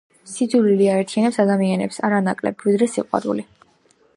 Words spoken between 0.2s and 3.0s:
სიძულვილი აერთიანებს ადამიანებს არანაკლებ, ვიდრე